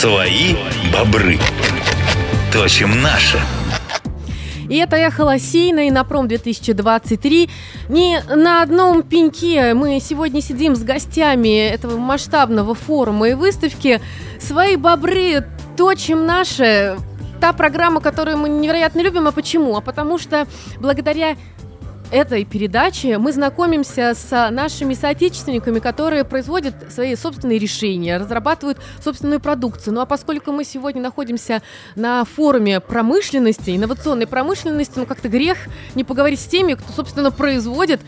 Свои 0.00 0.54
бобры. 0.92 1.40
Точим 2.52 3.02
наши. 3.02 3.36
И 4.70 4.76
это 4.76 4.94
«Эхо 4.94 5.22
Лосейна» 5.24 5.88
и 5.88 5.90
«Напром 5.90 6.28
2023». 6.28 7.50
Не 7.88 8.20
на 8.32 8.62
одном 8.62 9.02
пеньке 9.02 9.74
мы 9.74 9.98
сегодня 9.98 10.40
сидим 10.40 10.76
с 10.76 10.84
гостями 10.84 11.66
этого 11.66 11.98
масштабного 11.98 12.76
форума 12.76 13.30
и 13.30 13.34
выставки. 13.34 14.00
«Свои 14.38 14.76
бобры 14.76 15.44
точим 15.76 16.26
наши». 16.26 16.96
Та 17.40 17.52
программа, 17.52 18.00
которую 18.00 18.38
мы 18.38 18.48
невероятно 18.48 19.00
любим. 19.00 19.26
А 19.26 19.32
почему? 19.32 19.76
А 19.76 19.80
потому 19.80 20.16
что 20.18 20.46
благодаря 20.78 21.36
этой 22.10 22.44
передаче 22.44 23.18
мы 23.18 23.32
знакомимся 23.32 24.14
с 24.14 24.50
нашими 24.50 24.94
соотечественниками, 24.94 25.78
которые 25.78 26.24
производят 26.24 26.74
свои 26.92 27.14
собственные 27.16 27.58
решения, 27.58 28.18
разрабатывают 28.18 28.78
собственную 29.02 29.40
продукцию. 29.40 29.94
Ну 29.94 30.00
а 30.00 30.06
поскольку 30.06 30.52
мы 30.52 30.64
сегодня 30.64 31.02
находимся 31.02 31.62
на 31.96 32.24
форуме 32.24 32.80
промышленности, 32.80 33.76
инновационной 33.76 34.26
промышленности, 34.26 34.98
ну 34.98 35.06
как-то 35.06 35.28
грех 35.28 35.58
не 35.94 36.04
поговорить 36.04 36.40
с 36.40 36.46
теми, 36.46 36.74
кто, 36.74 36.92
собственно, 36.92 37.30
производит 37.30 38.00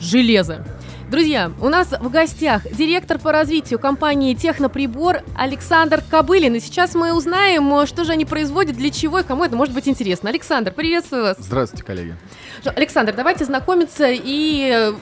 железо. 0.00 0.64
Друзья, 1.10 1.52
у 1.62 1.70
нас 1.70 1.88
в 1.98 2.10
гостях 2.10 2.70
директор 2.70 3.18
по 3.18 3.32
развитию 3.32 3.78
компании 3.78 4.34
«Техноприбор» 4.34 5.22
Александр 5.34 6.02
Кобылин. 6.10 6.54
И 6.56 6.60
сейчас 6.60 6.94
мы 6.94 7.14
узнаем, 7.14 7.86
что 7.86 8.04
же 8.04 8.12
они 8.12 8.26
производят, 8.26 8.76
для 8.76 8.90
чего 8.90 9.20
и 9.20 9.22
кому 9.22 9.42
это 9.44 9.56
может 9.56 9.74
быть 9.74 9.88
интересно. 9.88 10.28
Александр, 10.28 10.70
приветствую 10.70 11.22
вас. 11.22 11.38
Здравствуйте, 11.40 11.82
коллеги. 11.82 12.14
Александр, 12.62 13.14
давайте 13.16 13.46
знакомиться 13.46 14.08
и 14.10 14.70
э, 14.70 14.92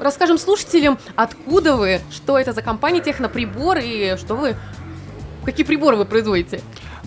расскажем 0.00 0.38
слушателям, 0.38 0.98
откуда 1.14 1.76
вы, 1.76 2.00
что 2.10 2.36
это 2.36 2.52
за 2.52 2.60
компания 2.60 3.00
«Техноприбор» 3.00 3.78
и 3.80 4.16
что 4.18 4.34
вы, 4.34 4.56
какие 5.44 5.64
приборы 5.64 5.96
вы 5.96 6.04
производите. 6.04 6.62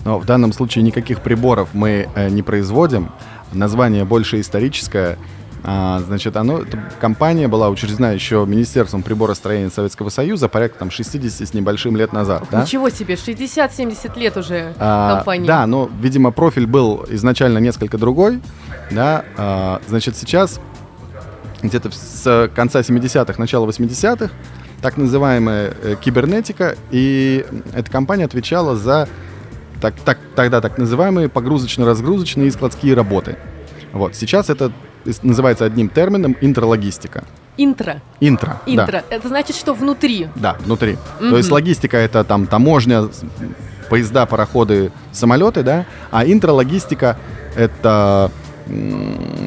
Но 0.06 0.18
в 0.18 0.24
данном 0.24 0.54
случае 0.54 0.84
никаких 0.84 1.20
приборов 1.20 1.74
мы 1.74 2.08
э, 2.14 2.30
не 2.30 2.42
производим. 2.42 3.12
Название 3.52 4.06
больше 4.06 4.40
историческое– 4.40 5.18
а, 5.64 6.00
значит, 6.06 6.36
оно, 6.36 6.62
компания 7.00 7.48
была 7.48 7.68
учреждена 7.68 8.12
еще 8.12 8.44
Министерством 8.46 9.02
приборостроения 9.02 9.70
Советского 9.70 10.08
Союза 10.08 10.48
порядка 10.48 10.78
там 10.78 10.90
60 10.90 11.48
с 11.48 11.54
небольшим 11.54 11.96
лет 11.96 12.12
назад. 12.12 12.44
Да? 12.50 12.62
Ничего 12.62 12.90
себе, 12.90 13.14
60-70 13.14 14.18
лет 14.18 14.36
уже 14.36 14.74
а, 14.78 15.16
компании. 15.16 15.46
Да, 15.46 15.66
но, 15.66 15.90
видимо, 16.00 16.30
профиль 16.30 16.66
был 16.66 17.04
изначально 17.08 17.58
несколько 17.58 17.98
другой. 17.98 18.40
Да, 18.90 19.24
а, 19.36 19.80
значит, 19.88 20.16
сейчас 20.16 20.60
где-то 21.62 21.90
с 21.90 22.50
конца 22.54 22.80
70-х, 22.80 23.34
начала 23.38 23.66
80-х 23.66 24.30
так 24.80 24.96
называемая 24.96 25.74
э, 25.82 25.96
кибернетика, 26.00 26.76
и 26.90 27.44
эта 27.72 27.90
компания 27.90 28.24
отвечала 28.24 28.76
за 28.76 29.08
так, 29.80 29.94
так, 30.04 30.18
тогда 30.34 30.60
так 30.60 30.78
называемые 30.78 31.28
погрузочно-разгрузочные 31.28 32.46
и 32.46 32.50
складские 32.50 32.94
работы. 32.94 33.36
Вот. 33.92 34.14
Сейчас 34.14 34.50
это 34.50 34.72
называется 35.22 35.64
одним 35.64 35.88
термином 35.88 36.36
интралогистика. 36.40 37.24
Интро. 37.56 38.00
Интро. 38.20 38.60
Интро. 38.66 39.02
Да. 39.08 39.16
Это 39.16 39.28
значит, 39.28 39.56
что 39.56 39.74
внутри. 39.74 40.28
Да, 40.36 40.56
внутри. 40.60 40.96
Угу. 41.20 41.30
То 41.30 41.36
есть 41.36 41.50
логистика 41.50 41.96
это 41.96 42.22
там 42.22 42.46
таможня, 42.46 43.08
поезда, 43.88 44.26
пароходы, 44.26 44.92
самолеты, 45.12 45.62
да, 45.62 45.86
а 46.10 46.24
интралогистика 46.24 47.16
это 47.56 48.30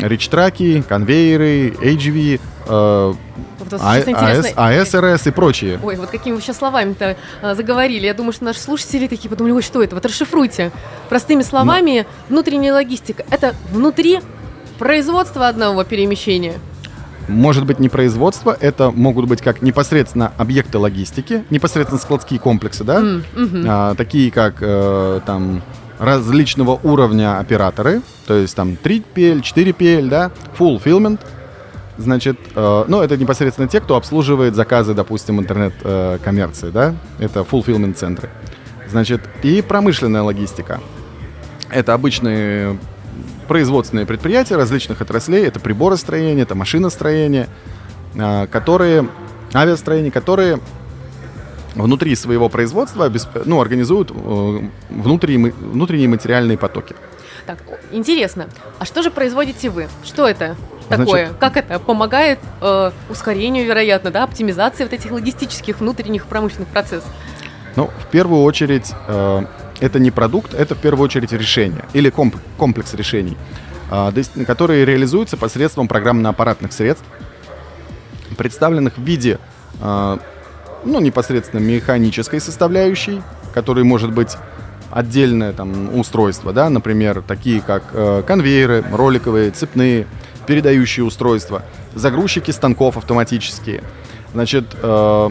речтраки, 0.02 0.84
конвейеры, 0.88 1.70
HV, 1.70 2.42
э, 2.68 3.14
АС, 3.80 4.54
АСРС 4.56 5.28
и 5.28 5.32
прочие. 5.32 5.80
Ой, 5.84 5.96
вот 5.96 6.10
какими 6.10 6.34
вы 6.34 6.42
сейчас 6.42 6.58
словами-то 6.58 7.16
а, 7.42 7.56
заговорили. 7.56 8.06
Я 8.06 8.14
думаю, 8.14 8.34
что 8.34 8.46
наши 8.46 8.60
слушатели 8.60 9.08
такие 9.08 9.30
подумали, 9.30 9.54
ой, 9.54 9.62
что 9.62 9.84
это? 9.84 9.96
Вот 9.96 10.06
расшифруйте. 10.06 10.72
Простыми 11.08 11.44
словами, 11.44 12.00
Но... 12.00 12.36
внутренняя 12.36 12.74
логистика. 12.74 13.24
Это 13.30 13.54
внутри 13.72 14.20
производство 14.82 15.48
одного 15.48 15.84
перемещения? 15.84 16.56
Может 17.28 17.68
быть 17.68 17.78
не 17.78 17.88
производство, 17.88 18.58
это 18.60 18.90
могут 18.90 19.28
быть 19.28 19.40
как 19.40 19.62
непосредственно 19.62 20.34
объекты 20.40 20.80
логистики, 20.80 21.46
непосредственно 21.52 22.02
складские 22.02 22.40
комплексы, 22.40 22.84
да, 22.84 23.00
mm, 23.00 23.24
mm-hmm. 23.36 23.66
а, 23.70 23.94
такие 23.94 24.32
как 24.32 24.56
э, 24.60 25.20
там 25.24 25.62
различного 26.00 26.80
уровня 26.82 27.38
операторы, 27.38 28.02
то 28.26 28.34
есть 28.34 28.56
там 28.56 28.70
3PL, 28.72 29.44
4PL, 29.44 30.10
да, 30.10 30.32
fulfillment, 30.58 31.20
значит, 32.00 32.40
э, 32.56 32.86
ну 32.88 33.04
это 33.04 33.18
непосредственно 33.18 33.68
те, 33.68 33.82
кто 33.82 33.96
обслуживает 33.96 34.56
заказы, 34.56 34.96
допустим, 34.96 35.40
интернет-коммерции, 35.40 36.70
э, 36.70 36.72
да, 36.72 36.96
это 37.20 37.42
fulfillment 37.42 37.94
центры, 37.94 38.32
значит, 38.90 39.22
и 39.44 39.62
промышленная 39.62 40.24
логистика. 40.24 40.80
Это 41.70 41.94
обычные 41.94 42.78
производственные 43.52 44.06
предприятия 44.06 44.56
различных 44.56 45.02
отраслей, 45.02 45.46
это 45.46 45.60
приборостроение, 45.60 46.44
это 46.44 46.56
машиностроение, 46.56 47.50
а, 48.18 48.48
которые, 48.48 49.10
авиастроение, 49.54 50.10
которые 50.10 50.62
внутри 51.76 52.16
своего 52.16 52.48
производства 52.48 53.12
ну, 53.44 53.60
организуют 53.60 54.10
э, 54.12 54.60
внутренние, 54.90 55.52
внутренние 55.52 56.08
материальные 56.08 56.58
потоки. 56.58 56.96
Так, 57.46 57.58
интересно. 57.92 58.48
А 58.80 58.86
что 58.86 59.04
же 59.04 59.12
производите 59.12 59.70
вы? 59.70 59.90
Что 60.06 60.30
это 60.30 60.56
такое? 60.88 61.26
Значит, 61.26 61.36
как 61.38 61.58
это 61.58 61.78
помогает 61.80 62.40
э, 62.62 62.92
ускорению, 63.10 63.66
вероятно, 63.66 64.12
да, 64.12 64.24
оптимизации 64.24 64.84
вот 64.84 64.94
этих 64.94 65.12
логистических 65.12 65.82
внутренних 65.82 66.28
промышленных 66.28 66.70
процессов? 66.70 67.10
Ну, 67.76 67.90
в 68.00 68.06
первую 68.12 68.44
очередь, 68.44 68.94
э, 69.10 69.46
это 69.82 70.00
не 70.00 70.12
продукт, 70.12 70.54
это 70.54 70.76
в 70.76 70.78
первую 70.78 71.06
очередь 71.06 71.34
решение 71.34 71.84
или 71.92 72.10
комп 72.10 72.36
комплекс 72.58 72.94
решений, 72.94 73.36
а, 73.90 74.14
которые 74.48 74.86
реализуются 74.86 75.36
посредством 75.36 75.88
программно-аппаратных 75.88 76.72
средств, 76.72 77.06
представленных 78.38 78.98
в 78.98 79.02
виде 79.02 79.40
а, 79.82 80.20
ну, 80.86 81.02
непосредственно 81.02 81.60
механической 81.60 82.40
составляющей, 82.40 83.22
которой 83.54 83.84
может 83.84 84.14
быть 84.14 84.38
отдельное 84.92 85.54
там 85.54 85.98
устройство, 85.98 86.54
да, 86.54 86.70
например, 86.70 87.24
такие 87.26 87.62
как 87.62 87.84
э, 87.94 88.24
конвейеры, 88.28 88.84
роликовые, 88.92 89.52
цепные, 89.52 90.06
передающие 90.46 91.06
устройства, 91.06 91.64
загрузчики 91.96 92.52
станков 92.52 92.98
автоматические, 92.98 93.84
значит, 94.34 94.66
э, 94.82 95.30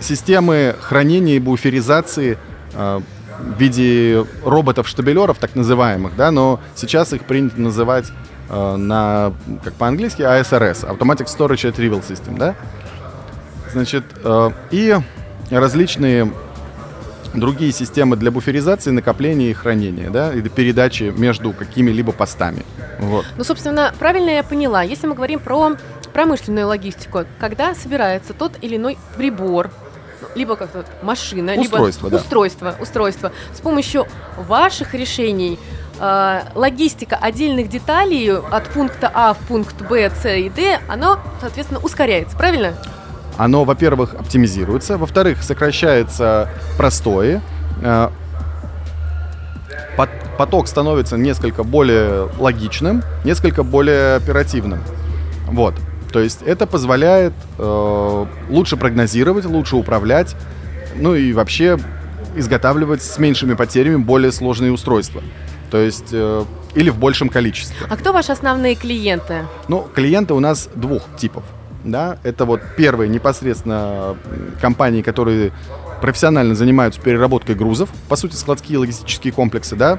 системы 0.00 0.74
хранения 0.80 1.36
и 1.36 1.40
буферизации 1.40 2.38
э, 2.72 3.00
в 3.38 3.58
виде 3.58 4.24
роботов-штабелеров, 4.44 5.38
так 5.38 5.54
называемых, 5.54 6.16
да, 6.16 6.30
но 6.30 6.60
сейчас 6.74 7.12
их 7.12 7.24
принято 7.24 7.60
называть 7.60 8.12
э, 8.48 8.76
на, 8.76 9.32
как 9.62 9.74
по-английски, 9.74 10.22
ASRS, 10.22 10.88
Automatic 10.88 11.26
Storage 11.26 11.72
Retrieval 11.72 12.02
System, 12.06 12.38
да. 12.38 12.54
Значит, 13.72 14.04
э, 14.24 14.50
и 14.70 14.96
различные 15.50 16.32
другие 17.34 17.72
системы 17.72 18.16
для 18.16 18.30
буферизации, 18.30 18.90
накопления 18.90 19.50
и 19.50 19.52
хранения, 19.52 20.10
да, 20.10 20.32
и 20.32 20.40
передачи 20.42 21.12
между 21.16 21.52
какими-либо 21.52 22.12
постами. 22.12 22.64
Вот. 22.98 23.26
Ну, 23.36 23.44
собственно, 23.44 23.94
правильно 23.98 24.30
я 24.30 24.42
поняла. 24.42 24.82
Если 24.82 25.06
мы 25.06 25.14
говорим 25.14 25.40
про 25.40 25.76
промышленную 26.12 26.66
логистику, 26.66 27.24
когда 27.38 27.74
собирается 27.74 28.32
тот 28.32 28.52
или 28.62 28.76
иной 28.76 28.96
прибор, 29.16 29.70
либо 30.34 30.56
как-то 30.56 30.84
машина, 31.02 31.54
устройство, 31.54 32.06
либо 32.06 32.16
да. 32.18 32.22
устройство, 32.22 32.74
устройство. 32.80 33.32
С 33.54 33.60
помощью 33.60 34.06
ваших 34.36 34.94
решений 34.94 35.58
э, 35.98 36.40
логистика 36.54 37.16
отдельных 37.16 37.68
деталей 37.68 38.32
от 38.32 38.68
пункта 38.68 39.10
А 39.12 39.34
в 39.34 39.38
пункт 39.46 39.80
Б, 39.88 40.10
С 40.10 40.28
и 40.28 40.48
Д, 40.48 40.80
оно, 40.88 41.20
соответственно, 41.40 41.80
ускоряется, 41.80 42.36
правильно? 42.36 42.74
Оно, 43.36 43.64
во-первых, 43.64 44.14
оптимизируется, 44.14 44.96
во-вторых, 44.96 45.42
сокращается 45.42 46.48
простое, 46.76 47.42
э, 47.82 48.08
поток 50.36 50.68
становится 50.68 51.16
несколько 51.16 51.64
более 51.64 52.28
логичным, 52.38 53.02
несколько 53.24 53.62
более 53.62 54.16
оперативным. 54.16 54.80
Вот. 55.46 55.74
То 56.16 56.20
есть 56.20 56.40
это 56.46 56.66
позволяет 56.66 57.34
э, 57.58 58.26
лучше 58.48 58.78
прогнозировать, 58.78 59.44
лучше 59.44 59.76
управлять, 59.76 60.34
ну 60.94 61.14
и 61.14 61.34
вообще 61.34 61.78
изготавливать 62.34 63.02
с 63.02 63.18
меньшими 63.18 63.52
потерями 63.52 63.96
более 63.96 64.32
сложные 64.32 64.72
устройства. 64.72 65.22
То 65.70 65.76
есть 65.76 66.08
э, 66.12 66.44
или 66.74 66.88
в 66.88 66.96
большем 66.96 67.28
количестве. 67.28 67.76
А 67.90 67.98
кто 67.98 68.14
ваши 68.14 68.32
основные 68.32 68.76
клиенты? 68.76 69.44
Ну, 69.68 69.86
клиенты 69.94 70.32
у 70.32 70.40
нас 70.40 70.70
двух 70.74 71.02
типов. 71.18 71.44
Да? 71.84 72.16
Это 72.22 72.46
вот 72.46 72.62
первые 72.78 73.10
непосредственно 73.10 74.16
компании, 74.62 75.02
которые 75.02 75.52
профессионально 76.00 76.54
занимаются 76.54 76.98
переработкой 76.98 77.56
грузов, 77.56 77.90
по 78.08 78.16
сути, 78.16 78.36
складские 78.36 78.78
логистические 78.78 79.34
комплексы, 79.34 79.76
да, 79.76 79.98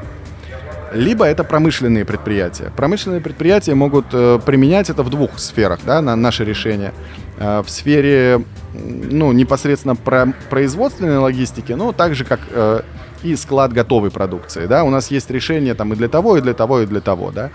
либо 0.94 1.26
это 1.26 1.44
промышленные 1.44 2.06
предприятия. 2.06 2.72
Промышленные 2.76 3.22
предприятия 3.22 3.76
могут 3.76 4.06
э, 4.14 4.40
применять 4.46 4.90
это 4.90 5.04
в 5.04 5.10
двух 5.10 5.40
сферах, 5.40 5.80
да, 5.86 6.02
на 6.02 6.16
наше 6.16 6.46
решение. 6.46 6.94
э, 7.38 7.64
в 7.66 7.70
сфере 7.70 8.44
ну, 8.74 9.32
непосредственно 9.32 9.96
про 9.96 10.34
производственной 10.50 11.18
логистики, 11.18 11.74
но 11.74 11.92
также 11.92 12.26
как 12.26 12.40
э, 12.52 12.82
и 13.24 13.36
склад 13.36 13.74
готовой 13.74 14.12
продукции. 14.12 14.66
Да? 14.68 14.84
У 14.84 14.90
нас 14.90 15.12
есть 15.12 15.30
решение 15.30 15.74
там, 15.74 15.94
и 15.94 15.96
для 15.96 16.08
того, 16.08 16.38
и 16.38 16.42
для 16.42 16.54
того, 16.54 16.82
и 16.82 16.86
для 16.86 17.02
того. 17.02 17.32
Да? 17.32 17.50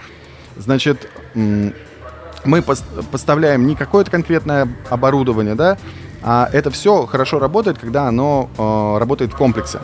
Значит, 0.56 1.08
мы 1.34 2.62
поставляем 2.62 3.66
не 3.66 3.74
какое-то 3.74 4.10
конкретное 4.10 4.68
оборудование, 4.90 5.54
да, 5.54 5.78
а 6.22 6.48
это 6.52 6.70
все 6.70 7.06
хорошо 7.06 7.38
работает, 7.38 7.78
когда 7.78 8.06
оно 8.06 8.48
э, 8.56 8.98
работает 8.98 9.32
в 9.32 9.36
комплексе. 9.36 9.78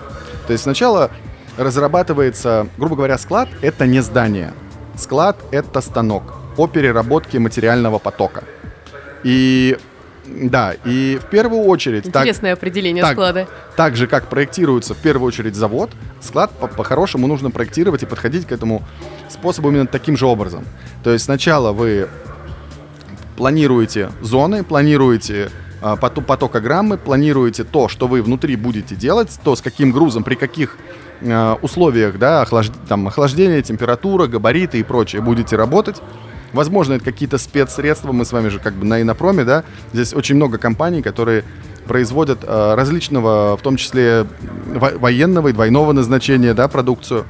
То 0.47 0.53
есть 0.53 0.65
сначала 0.65 1.11
разрабатывается, 1.59 2.69
грубо 2.79 2.97
говоря, 2.97 3.19
склад— 3.19 3.49
это 3.63 3.87
не 3.87 4.01
здание. 4.01 4.53
Склад— 4.97 5.37
это 5.51 5.81
станок 5.81 6.35
по 6.57 6.67
переработке 6.67 7.39
материального 7.39 7.99
потока. 7.99 8.45
И 9.25 9.77
да, 10.27 10.75
и 10.85 11.19
в 11.21 11.27
первую 11.31 11.63
очередь... 11.63 12.07
Интересное 12.07 12.53
так, 12.53 12.59
определение 12.59 13.03
так, 13.03 13.13
склада. 13.13 13.49
Так 13.77 13.97
же, 13.97 14.07
как 14.07 14.29
проектируется 14.29 14.95
в 14.95 14.99
первую 14.99 15.27
очередь 15.27 15.55
завод, 15.55 15.91
склад 16.21 16.51
по-хорошему 16.53 17.25
по 17.25 17.29
нужно 17.29 17.51
проектировать 17.51 18.03
и 18.03 18.07
подходить 18.07 18.47
к 18.47 18.53
этому 18.53 18.83
способу 19.29 19.71
именно 19.71 19.87
таким 19.87 20.17
же 20.17 20.27
образом. 20.27 20.65
То 21.03 21.13
есть 21.13 21.25
сначала 21.25 21.73
вы 21.73 22.09
планируете 23.37 24.11
зоны, 24.21 24.65
планируете 24.65 25.51
а, 25.81 25.97
потокограммы, 25.97 26.99
планируете 26.99 27.65
то, 27.65 27.89
что 27.89 28.07
вы 28.07 28.21
внутри 28.21 28.57
будете 28.57 28.97
делать, 28.97 29.39
то, 29.45 29.55
с 29.55 29.63
каким 29.63 29.93
грузом, 29.93 30.25
при 30.25 30.35
каких 30.35 30.77
э, 30.77 31.08
условиях, 31.63 32.19
да, 32.19 32.43
охлаж... 32.43 32.71
там, 32.89 33.09
охлаждение, 33.09 33.63
температура, 33.63 34.27
габариты 34.27 34.79
и 34.79 34.83
прочее 34.83 35.23
будете 35.23 35.57
работать. 35.57 36.01
Возможно, 36.53 36.95
это 36.95 37.05
какие-то 37.05 37.39
спецсредства, 37.39 38.13
мы 38.13 38.25
с 38.25 38.33
вами 38.33 38.49
же 38.49 38.59
как 38.59 38.75
бы 38.75 38.87
на 38.87 39.03
инопроме, 39.03 39.45
да, 39.45 39.65
здесь 39.93 40.15
очень 40.15 40.37
много 40.37 40.59
компаний, 40.59 41.03
которые 41.03 41.45
производят 41.87 42.41
э, 42.43 42.75
различного, 42.75 43.57
в 43.57 43.63
том 43.63 43.77
числе 43.77 44.27
во- 44.67 44.99
военного 44.99 45.49
и 45.49 45.53
двойного 45.53 45.93
назначения, 45.93 46.55
да, 46.55 46.69
продукцию, 46.69 47.25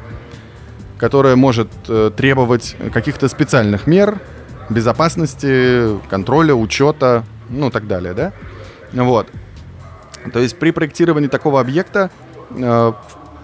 которая 0.98 1.36
может 1.36 1.68
э, 1.88 2.10
требовать 2.16 2.76
каких-то 2.92 3.28
специальных 3.28 3.86
мер 3.86 4.20
безопасности, 4.68 5.98
контроля, 6.08 6.54
учета, 6.54 7.24
ну, 7.48 7.70
так 7.70 7.86
далее, 7.86 8.14
да? 8.14 8.32
Вот. 8.92 9.28
То 10.32 10.40
есть 10.40 10.58
при 10.58 10.72
проектировании 10.72 11.28
такого 11.28 11.60
объекта 11.60 12.10
э, 12.50 12.92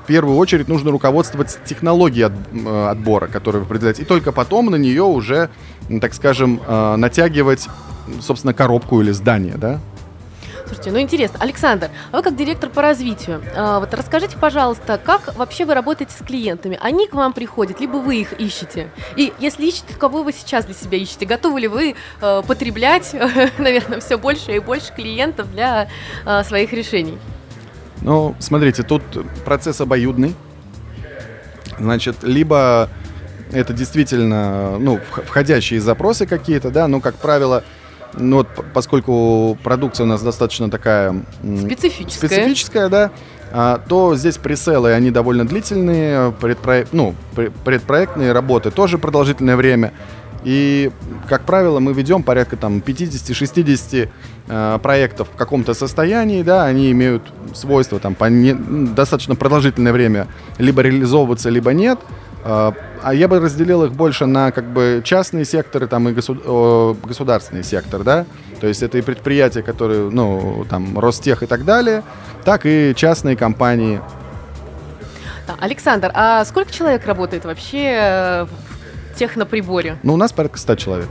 первую 0.07 0.37
очередь 0.37 0.69
нужно 0.69 0.91
руководствоваться 0.91 1.59
технологией 1.65 2.27
от, 2.27 2.33
э, 2.53 2.89
отбора, 2.91 3.27
которую 3.27 3.63
вы 3.63 3.67
определяете, 3.67 4.03
и 4.03 4.05
только 4.05 4.33
потом 4.33 4.67
на 4.67 4.77
нее 4.77 5.03
уже, 5.03 5.51
так 6.01 6.15
скажем, 6.15 6.61
э, 6.67 6.97
натягивать, 6.97 7.69
собственно, 8.21 8.55
коробку 8.55 9.01
или 9.01 9.11
здание, 9.11 9.55
да? 9.57 9.81
Слушайте, 10.67 10.93
ну 10.93 11.01
интересно. 11.01 11.39
Александр, 11.41 11.91
а 12.11 12.17
вы 12.17 12.23
как 12.23 12.37
директор 12.37 12.71
по 12.71 12.81
развитию, 12.81 13.43
а, 13.55 13.81
вот 13.81 13.93
расскажите, 13.93 14.37
пожалуйста, 14.39 14.99
как 15.03 15.37
вообще 15.37 15.67
вы 15.67 15.75
работаете 15.75 16.13
с 16.19 16.25
клиентами? 16.25 16.79
Они 16.81 17.07
к 17.07 17.15
вам 17.15 17.33
приходят, 17.33 17.81
либо 17.81 17.99
вы 17.99 18.17
их 18.17 18.33
ищете? 18.41 18.89
И 19.17 19.33
если 19.39 19.67
ищете, 19.67 19.93
то 19.93 19.99
кого 19.99 20.23
вы 20.23 20.33
сейчас 20.33 20.65
для 20.65 20.75
себя 20.75 20.99
ищете? 20.99 21.27
Готовы 21.27 21.61
ли 21.61 21.69
вы 21.69 21.95
э, 22.21 22.43
потреблять, 22.47 23.15
наверное, 23.59 24.01
все 24.01 24.17
больше 24.17 24.53
и 24.57 24.59
больше 24.59 24.93
клиентов 24.95 25.53
для 25.53 25.89
э, 26.25 26.43
своих 26.45 26.73
решений? 26.73 27.19
Ну, 28.03 28.35
смотрите, 28.39 28.83
тут 28.83 29.03
процесс 29.45 29.81
обоюдный. 29.81 30.35
Значит, 31.79 32.23
либо 32.23 32.89
это 33.53 33.73
действительно, 33.73 34.79
ну, 34.79 35.01
входящие 35.27 35.81
запросы 35.81 36.27
какие-то, 36.27 36.71
да, 36.71 36.89
ну, 36.89 37.01
как 37.01 37.17
правило, 37.17 37.65
ну 38.17 38.39
вот, 38.39 38.49
поскольку 38.73 39.59
продукция 39.63 40.05
у 40.05 40.07
нас 40.07 40.23
достаточно 40.23 40.71
такая 40.71 41.25
специфическая, 41.43 42.29
специфическая 42.29 42.89
да, 42.89 43.11
а, 43.53 43.81
то 43.89 44.17
здесь 44.17 44.37
пресейлы, 44.37 44.93
они 44.93 45.11
довольно 45.11 45.47
длительные, 45.47 46.33
предпроект, 46.33 46.93
ну, 46.93 47.15
предпроектные 47.65 48.33
работы 48.33 48.71
тоже 48.71 48.99
продолжительное 48.99 49.57
время. 49.57 49.93
И, 50.45 50.91
как 51.29 51.45
правило, 51.45 51.81
мы 51.81 51.95
ведем 51.95 52.23
порядка 52.23 52.57
там 52.57 52.79
50-60 52.79 54.09
э, 54.47 54.79
проектов 54.83 55.29
в 55.33 55.37
каком-то 55.37 55.73
состоянии, 55.73 56.43
да, 56.43 56.65
они 56.65 56.91
имеют 56.93 57.23
свойство 57.55 57.99
там 57.99 58.15
по 58.15 58.27
не, 58.27 58.53
достаточно 58.55 59.37
продолжительное 59.37 59.93
время 59.93 60.29
либо 60.59 60.83
реализовываться, 60.83 61.49
либо 61.49 61.73
нет. 61.73 61.99
А, 62.47 62.75
а 63.03 63.15
я 63.15 63.27
бы 63.27 63.41
разделил 63.41 63.85
их 63.85 63.93
больше 63.93 64.27
на 64.27 64.53
как 64.53 64.67
бы 64.67 65.01
частные 65.03 65.47
секторы 65.47 65.87
там, 65.87 66.11
и 66.11 66.13
госу- 66.13 66.95
государственный 67.03 67.65
сектор, 67.65 68.03
да. 68.03 68.27
То 68.61 68.67
есть 68.67 68.83
это 68.83 68.99
и 68.99 69.01
предприятия, 69.01 69.63
которые, 69.63 70.11
ну, 70.11 70.67
там, 70.69 70.99
Ростех 70.99 71.43
и 71.43 71.47
так 71.47 71.65
далее, 71.65 72.03
так 72.45 72.67
и 72.67 72.93
частные 72.95 73.37
компании. 73.37 74.01
Александр, 75.59 76.11
а 76.15 76.45
сколько 76.45 76.71
человек 76.73 77.07
работает 77.07 77.45
вообще 77.45 77.97
э, 77.99 78.47
техноприборе? 79.15 79.99
Ну, 80.03 80.15
у 80.15 80.17
нас 80.17 80.33
порядка 80.33 80.59
100 80.59 80.77
человек 80.77 81.09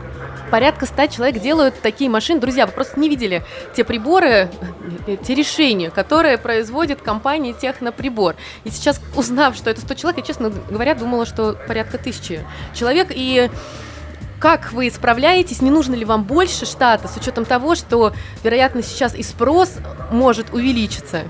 порядка 0.54 0.86
100 0.86 1.08
человек 1.08 1.42
делают 1.42 1.82
такие 1.82 2.12
машины. 2.12 2.40
Друзья, 2.40 2.68
вы 2.68 2.74
просто 2.74 3.00
не 3.00 3.10
видели 3.10 3.44
те 3.76 3.84
приборы, 3.84 4.52
те 5.26 5.34
решения, 5.34 5.90
которые 5.90 6.38
производит 6.38 7.02
компания 7.02 7.54
Техноприбор. 7.54 8.36
И 8.64 8.70
сейчас, 8.70 9.02
узнав, 9.16 9.56
что 9.56 9.72
это 9.72 9.82
100 9.82 9.96
человек, 9.96 10.20
я, 10.20 10.24
честно 10.24 10.52
говоря, 10.70 10.94
думала, 10.94 11.26
что 11.26 11.58
порядка 11.68 11.98
тысячи 11.98 12.46
человек. 12.76 13.08
И 13.10 13.50
как 14.40 14.74
вы 14.74 14.92
справляетесь? 14.92 15.64
Не 15.64 15.72
нужно 15.72 15.96
ли 15.96 16.06
вам 16.06 16.24
больше 16.24 16.68
штата 16.68 17.08
с 17.08 17.18
учетом 17.18 17.46
того, 17.46 17.74
что, 17.74 18.14
вероятно, 18.44 18.84
сейчас 18.84 19.16
и 19.16 19.24
спрос 19.24 19.72
может 20.12 20.54
увеличиться? 20.54 21.24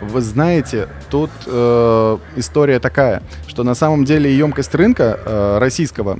Вы 0.00 0.20
знаете, 0.20 0.88
тут 1.10 1.30
э, 1.46 2.18
история 2.36 2.78
такая, 2.78 3.22
что 3.48 3.62
на 3.62 3.74
самом 3.74 4.04
деле 4.04 4.36
емкость 4.36 4.74
рынка 4.74 5.18
э, 5.24 5.58
российского 5.58 6.18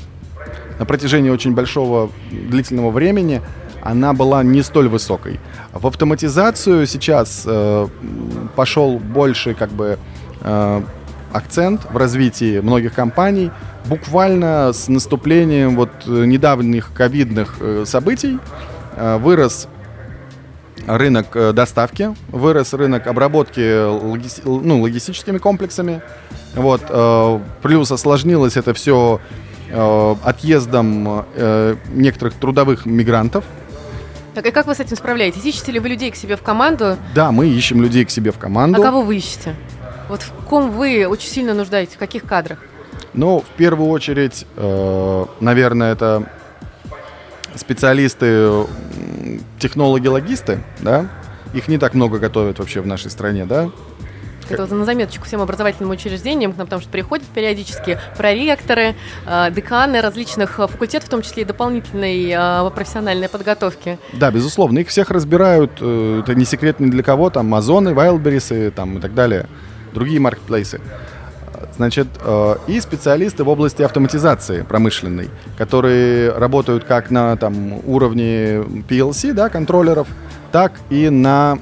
на 0.79 0.85
протяжении 0.85 1.31
очень 1.31 1.55
большого 1.55 2.11
длительного 2.31 2.91
времени 2.91 3.43
она 3.83 4.13
была 4.15 4.43
не 4.43 4.63
столь 4.63 4.89
высокой. 4.89 5.39
В 5.73 5.87
автоматизацию 5.87 6.87
сейчас 6.87 7.45
э, 7.47 7.87
пошел 8.57 8.99
больше 8.99 9.55
как 9.55 9.71
бы 9.71 9.99
э, 10.41 10.83
акцент 11.33 11.83
в 11.91 11.97
развитии 11.97 12.61
многих 12.61 12.95
компаний. 12.95 13.51
Буквально 13.87 14.73
с 14.73 14.89
наступлением 14.89 15.77
вот 15.77 15.91
недавних 16.07 16.93
ковидных 16.93 17.57
э, 17.61 17.85
событий 17.87 18.39
э, 18.97 19.19
вырос 19.19 19.69
рынок 20.87 21.35
э, 21.35 21.53
доставки, 21.53 22.15
вырос 22.29 22.73
рынок 22.73 23.07
обработки 23.07 23.87
логи... 23.87 24.29
ну, 24.45 24.81
логистическими 24.81 25.39
комплексами. 25.39 26.03
Вот, 26.55 26.83
э, 26.89 27.41
плюс 27.63 27.93
осложнилось 27.93 28.57
это 28.57 28.73
все 28.73 29.21
Э, 29.69 30.15
отъездом 30.23 31.27
э, 31.35 31.77
некоторых 31.89 32.35
трудовых 32.35 32.87
мигрантов. 32.87 33.45
Так 34.35 34.47
и 34.47 34.51
как 34.53 34.67
вы 34.67 34.75
с 34.75 34.81
этим 34.81 34.97
справляетесь? 34.97 35.45
Ищете 35.45 35.73
ли 35.73 35.81
вы 35.81 35.89
людей 35.89 36.11
к 36.11 36.17
себе 36.17 36.37
в 36.37 36.43
команду? 36.43 36.97
Да, 37.15 37.33
мы 37.33 37.49
ищем 37.49 37.83
людей 37.83 38.05
к 38.05 38.11
себе 38.11 38.31
в 38.31 38.39
команду. 38.39 38.81
А 38.81 38.85
кого 38.85 39.03
вы 39.03 39.17
ищете? 39.17 39.57
Вот 40.09 40.23
в 40.23 40.31
ком 40.45 40.71
вы 40.71 41.07
очень 41.07 41.29
сильно 41.29 41.53
нуждаетесь, 41.53 41.95
в 41.95 41.99
каких 41.99 42.25
кадрах? 42.25 42.61
Ну, 43.13 43.41
в 43.41 43.57
первую 43.57 43.91
очередь, 43.91 44.47
э, 44.57 45.25
наверное, 45.41 45.93
это 45.93 46.31
специалисты, 47.57 48.67
технологи-логисты, 49.67 50.61
да? 50.81 51.09
Их 51.53 51.69
не 51.69 51.79
так 51.79 51.95
много 51.95 52.19
готовят 52.19 52.59
вообще 52.59 52.81
в 52.81 52.87
нашей 52.87 53.11
стране, 53.11 53.47
да? 53.47 53.71
Это 54.49 54.65
вот 54.65 54.71
на 54.71 54.85
заметочку 54.85 55.25
всем 55.25 55.41
образовательным 55.41 55.91
учреждениям, 55.91 56.53
к 56.53 56.57
нам 56.57 56.69
потому 56.69 56.81
что 56.81 56.89
приходят 56.91 57.27
периодически 57.27 57.99
проректоры, 58.17 58.95
э, 59.27 59.51
деканы 59.51 60.01
различных 60.01 60.61
э, 60.61 60.69
факультетов, 60.69 61.09
в 61.09 61.11
том 61.11 61.23
числе 61.23 61.43
и 61.43 61.45
дополнительной 61.45 62.31
э, 62.31 62.71
профессиональной 62.71 63.29
подготовки. 63.29 63.99
Да, 64.13 64.31
безусловно, 64.31 64.79
их 64.79 64.89
всех 64.89 65.11
разбирают, 65.11 65.73
это 65.81 66.35
не 66.37 66.45
секрет 66.45 66.79
ни 66.79 66.91
для 66.91 67.03
кого, 67.03 67.31
там 67.31 67.47
Амазоны, 67.47 67.89
Wildberries 67.89 68.71
там, 68.71 68.99
и 68.99 69.01
так 69.01 69.15
далее, 69.15 69.47
другие 69.93 70.21
маркетплейсы. 70.21 70.81
Значит, 71.77 72.07
и 72.67 72.81
специалисты 72.81 73.45
в 73.45 73.49
области 73.49 73.83
автоматизации 73.83 74.63
промышленной, 74.63 75.29
которые 75.59 76.33
работают 76.33 76.85
как 76.85 77.11
на 77.11 77.37
там, 77.37 77.81
уровне 77.87 78.57
PLC, 78.89 79.33
да, 79.33 79.49
контроллеров, 79.49 80.09
так 80.53 80.73
и 80.91 81.11
на 81.11 81.59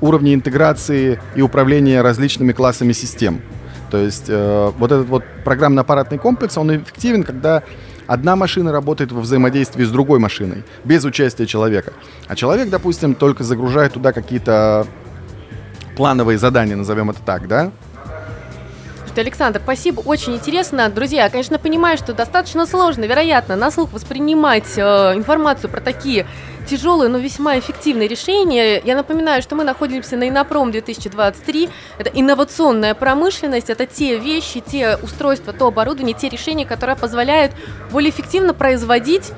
уровне 0.00 0.34
интеграции 0.34 1.20
и 1.34 1.42
управления 1.42 2.02
различными 2.02 2.52
классами 2.52 2.92
систем. 2.92 3.40
То 3.90 3.98
есть 3.98 4.26
э, 4.28 4.72
вот 4.78 4.92
этот 4.92 5.08
вот 5.08 5.24
программно-аппаратный 5.44 6.18
комплекс, 6.18 6.56
он 6.58 6.76
эффективен, 6.76 7.22
когда 7.22 7.62
одна 8.06 8.36
машина 8.36 8.72
работает 8.72 9.12
во 9.12 9.20
взаимодействии 9.20 9.84
с 9.84 9.90
другой 9.90 10.18
машиной, 10.18 10.64
без 10.84 11.04
участия 11.04 11.46
человека. 11.46 11.92
А 12.28 12.36
человек, 12.36 12.68
допустим, 12.68 13.14
только 13.14 13.44
загружает 13.44 13.92
туда 13.92 14.12
какие-то 14.12 14.86
плановые 15.96 16.38
задания, 16.38 16.76
назовем 16.76 17.10
это 17.10 17.20
так, 17.24 17.48
да? 17.48 17.70
Слушайте, 19.16 19.30
Александр, 19.30 19.60
спасибо, 19.64 20.00
очень 20.00 20.34
интересно. 20.34 20.90
Друзья, 20.90 21.24
я, 21.24 21.30
конечно, 21.30 21.58
понимаю, 21.58 21.96
что 21.96 22.12
достаточно 22.12 22.66
сложно, 22.66 23.06
вероятно, 23.06 23.56
на 23.56 23.70
слух 23.70 23.90
воспринимать 23.94 24.76
э, 24.76 24.80
информацию 25.14 25.70
про 25.70 25.80
такие 25.80 26.26
тяжелые, 26.68 27.08
но 27.08 27.16
весьма 27.16 27.58
эффективные 27.58 28.08
решения. 28.08 28.78
Я 28.84 28.94
напоминаю, 28.94 29.40
что 29.40 29.54
мы 29.54 29.64
находимся 29.64 30.18
на 30.18 30.28
Инопром 30.28 30.70
2023. 30.70 31.70
Это 31.96 32.10
инновационная 32.12 32.92
промышленность, 32.92 33.70
это 33.70 33.86
те 33.86 34.18
вещи, 34.18 34.60
те 34.60 34.98
устройства, 35.02 35.54
то 35.54 35.68
оборудование, 35.68 36.14
те 36.14 36.28
решения, 36.28 36.66
которые 36.66 36.96
позволяют 36.96 37.52
более 37.90 38.10
эффективно 38.10 38.52
производить 38.52 39.32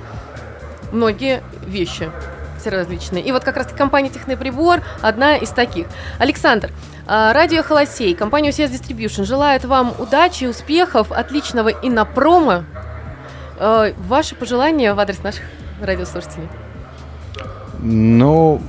многие 0.90 1.40
вещи 1.64 2.10
все 2.58 2.70
различные. 2.70 3.24
И 3.24 3.32
вот 3.32 3.44
как 3.44 3.56
раз 3.56 3.68
компания 3.76 4.10
Техноприбор 4.10 4.80
одна 5.00 5.36
из 5.36 5.50
таких. 5.50 5.86
Александр, 6.18 6.70
а, 7.06 7.32
радио 7.32 7.62
Холосей, 7.62 8.14
компания 8.14 8.50
UCS 8.50 8.70
Distribution 8.70 9.24
желает 9.24 9.64
вам 9.64 9.94
удачи, 9.98 10.44
успехов, 10.44 11.12
отличного 11.12 11.70
инопрома. 11.70 12.64
Ваши 13.58 14.36
пожелания 14.36 14.94
в 14.94 15.00
адрес 15.00 15.20
наших 15.24 15.42
радиослушателей? 15.80 16.48
Ну, 17.80 18.60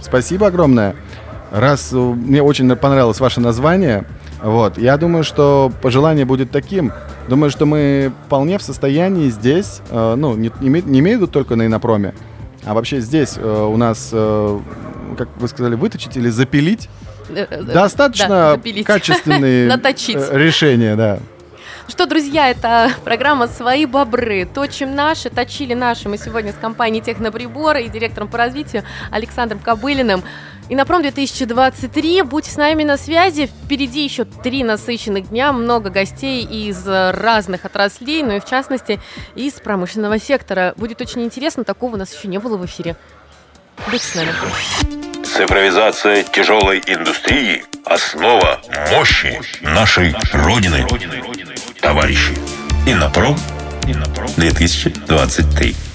спасибо 0.00 0.46
огромное. 0.46 0.94
Раз 1.50 1.92
э, 1.92 1.96
мне 1.96 2.42
очень 2.42 2.74
понравилось 2.76 3.20
ваше 3.20 3.40
название, 3.40 4.04
вот, 4.42 4.78
я 4.78 4.96
думаю, 4.96 5.24
что 5.24 5.72
пожелание 5.80 6.24
будет 6.24 6.50
таким. 6.50 6.92
Думаю, 7.28 7.50
что 7.50 7.66
мы 7.66 8.12
вполне 8.26 8.58
в 8.58 8.62
состоянии 8.62 9.28
здесь, 9.30 9.80
э, 9.90 10.14
ну, 10.16 10.34
не, 10.34 10.52
не, 10.60 10.82
не 10.82 11.00
имею 11.00 11.26
только 11.26 11.56
на 11.56 11.66
инопроме, 11.66 12.14
а 12.66 12.74
вообще 12.74 13.00
здесь 13.00 13.38
э, 13.38 13.42
у 13.42 13.76
нас, 13.78 14.10
э, 14.12 14.60
как 15.16 15.28
вы 15.36 15.48
сказали, 15.48 15.74
выточить 15.74 16.16
или 16.16 16.28
запилить 16.28 16.88
Э, 17.28 17.46
э, 17.48 17.62
достаточно 17.62 18.28
да, 18.28 18.52
запилить. 18.52 18.86
качественные 18.86 19.68
э, 19.70 20.38
решения, 20.38 20.96
да. 20.96 21.18
Ну 21.18 21.90
Что, 21.90 22.06
друзья, 22.06 22.50
это 22.50 22.90
программа 23.04 23.46
«Свои 23.46 23.86
бобры». 23.86 24.48
Точим 24.52 24.94
наши, 24.94 25.30
точили 25.30 25.74
наши. 25.74 26.08
Мы 26.08 26.18
сегодня 26.18 26.52
с 26.52 26.56
компанией 26.56 27.02
«Техноприбор» 27.02 27.76
и 27.76 27.88
директором 27.88 28.28
по 28.28 28.38
развитию 28.38 28.82
Александром 29.10 29.60
Кобылиным. 29.60 30.22
И 30.68 30.74
на 30.74 30.84
пром 30.84 31.02
2023. 31.02 32.22
Будьте 32.22 32.50
с 32.50 32.56
нами 32.56 32.82
на 32.82 32.96
связи. 32.96 33.46
Впереди 33.46 34.02
еще 34.02 34.24
три 34.24 34.64
насыщенных 34.64 35.28
дня. 35.28 35.52
Много 35.52 35.90
гостей 35.90 36.44
из 36.44 36.86
разных 36.86 37.64
отраслей, 37.64 38.22
но 38.24 38.34
и 38.34 38.40
в 38.40 38.44
частности 38.44 39.00
из 39.36 39.54
промышленного 39.54 40.18
сектора. 40.18 40.74
Будет 40.76 41.00
очень 41.00 41.22
интересно. 41.22 41.62
Такого 41.62 41.94
у 41.94 41.98
нас 41.98 42.12
еще 42.12 42.26
не 42.26 42.38
было 42.38 42.56
в 42.56 42.66
эфире. 42.66 42.96
Будьте 43.90 44.06
с 44.06 44.14
нами. 44.16 44.32
Цифровизация 45.24 46.24
тяжелой 46.24 46.82
индустрии– 46.86 47.62
основа 47.84 48.60
мощи 48.90 49.40
нашей 49.60 50.16
Родины. 50.32 50.86
Товарищи, 51.80 52.34
Иннопром 52.86 53.36
2023. 54.36 55.85